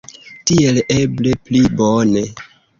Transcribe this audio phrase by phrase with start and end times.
[0.51, 2.27] Tiel eble pli bone.